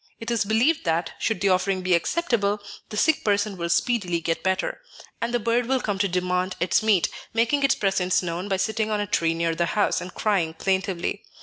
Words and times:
It 0.19 0.31
is 0.31 0.45
believed 0.45 0.83
that, 0.85 1.11
should 1.19 1.41
the 1.41 1.49
offering 1.49 1.83
be 1.83 1.93
acceptable, 1.93 2.59
the 2.89 2.97
sick 2.97 3.23
person 3.23 3.55
will 3.55 3.69
speedily 3.69 4.19
get 4.19 4.41
better, 4.41 4.81
and 5.21 5.31
the 5.31 5.37
bird 5.37 5.67
will 5.67 5.79
come 5.79 5.99
to 5.99 6.07
demand 6.07 6.55
its 6.59 6.81
meat, 6.81 7.07
making 7.35 7.61
its 7.61 7.75
presence 7.75 8.23
known 8.23 8.49
by 8.49 8.57
sitting 8.57 8.89
on 8.89 8.99
a 8.99 9.05
tree 9.05 9.35
near 9.35 9.53
the 9.53 9.67
house, 9.77 10.01
and 10.01 10.15
crying 10.15 10.55
plaintively. 10.55 11.21